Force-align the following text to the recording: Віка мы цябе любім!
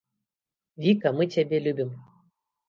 Віка 0.85 1.11
мы 1.19 1.27
цябе 1.37 1.61
любім! 1.67 1.93